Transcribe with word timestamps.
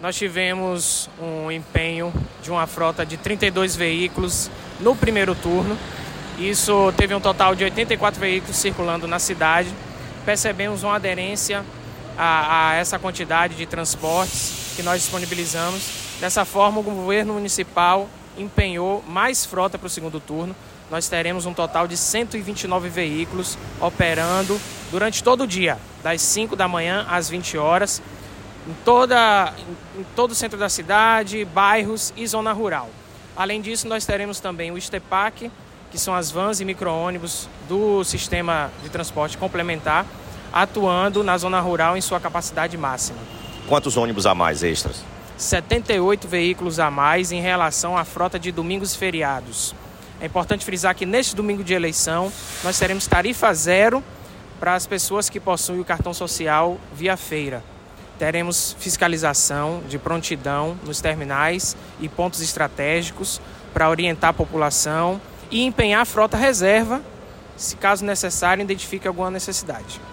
nós 0.00 0.14
tivemos 0.16 1.08
um 1.20 1.50
empenho 1.50 2.12
de 2.42 2.50
uma 2.50 2.66
frota 2.66 3.04
de 3.04 3.16
32 3.16 3.74
veículos 3.74 4.50
no 4.78 4.94
primeiro 4.94 5.34
turno. 5.34 5.76
Isso 6.38 6.92
teve 6.96 7.14
um 7.14 7.20
total 7.20 7.54
de 7.54 7.64
84 7.64 8.20
veículos 8.20 8.56
circulando 8.56 9.08
na 9.08 9.18
cidade. 9.18 9.70
Percebemos 10.24 10.82
uma 10.82 10.96
aderência 10.96 11.64
a, 12.16 12.70
a 12.70 12.74
essa 12.74 12.98
quantidade 12.98 13.54
de 13.54 13.64
transportes 13.64 14.74
que 14.76 14.82
nós 14.82 15.00
disponibilizamos. 15.00 15.90
Dessa 16.20 16.44
forma, 16.44 16.80
o 16.80 16.82
governo 16.82 17.34
municipal 17.34 18.08
empenhou 18.36 19.02
mais 19.08 19.46
frota 19.46 19.78
para 19.78 19.86
o 19.86 19.90
segundo 19.90 20.20
turno. 20.20 20.54
Nós 20.90 21.08
teremos 21.08 21.46
um 21.46 21.54
total 21.54 21.88
de 21.88 21.96
129 21.96 22.88
veículos 22.90 23.58
operando 23.80 24.60
durante 24.90 25.22
todo 25.22 25.44
o 25.44 25.46
dia, 25.46 25.78
das 26.02 26.20
5 26.22 26.54
da 26.54 26.68
manhã 26.68 27.04
às 27.08 27.28
20 27.28 27.58
horas, 27.58 28.00
em, 28.66 28.74
toda, 28.84 29.52
em 29.98 30.04
todo 30.14 30.32
o 30.32 30.34
centro 30.34 30.58
da 30.58 30.68
cidade, 30.68 31.44
bairros 31.44 32.12
e 32.16 32.26
zona 32.26 32.52
rural. 32.52 32.90
Além 33.36 33.60
disso, 33.60 33.86
nós 33.86 34.04
teremos 34.04 34.40
também 34.40 34.70
o 34.70 34.78
Estepac, 34.78 35.50
que 35.90 35.98
são 35.98 36.14
as 36.14 36.30
vans 36.30 36.60
e 36.60 36.64
micro-ônibus 36.64 37.48
do 37.68 38.02
sistema 38.02 38.70
de 38.82 38.88
transporte 38.88 39.38
complementar, 39.38 40.06
atuando 40.52 41.22
na 41.22 41.36
zona 41.36 41.60
rural 41.60 41.96
em 41.96 42.00
sua 42.00 42.18
capacidade 42.18 42.76
máxima. 42.76 43.18
Quantos 43.68 43.96
ônibus 43.96 44.26
a 44.26 44.34
mais 44.34 44.62
extras? 44.62 45.04
78 45.36 46.26
veículos 46.26 46.80
a 46.80 46.90
mais 46.90 47.30
em 47.30 47.40
relação 47.40 47.96
à 47.96 48.04
frota 48.04 48.38
de 48.38 48.50
domingos 48.50 48.94
e 48.94 48.98
feriados. 48.98 49.74
É 50.20 50.26
importante 50.26 50.64
frisar 50.64 50.94
que 50.94 51.04
neste 51.04 51.36
domingo 51.36 51.62
de 51.62 51.74
eleição 51.74 52.32
nós 52.64 52.78
teremos 52.78 53.06
tarifa 53.06 53.52
zero 53.52 54.02
para 54.58 54.74
as 54.74 54.86
pessoas 54.86 55.28
que 55.28 55.38
possuem 55.38 55.80
o 55.80 55.84
cartão 55.84 56.14
social 56.14 56.78
via 56.94 57.18
feira. 57.18 57.62
Teremos 58.18 58.74
fiscalização 58.78 59.82
de 59.88 59.98
prontidão 59.98 60.76
nos 60.84 61.00
terminais 61.00 61.76
e 62.00 62.08
pontos 62.08 62.40
estratégicos 62.40 63.40
para 63.74 63.90
orientar 63.90 64.30
a 64.30 64.32
população 64.32 65.20
e 65.50 65.64
empenhar 65.64 66.00
a 66.00 66.06
frota 66.06 66.36
reserva, 66.36 67.02
se 67.56 67.76
caso 67.76 68.04
necessário 68.04 68.62
identifique 68.62 69.06
alguma 69.06 69.30
necessidade. 69.30 70.00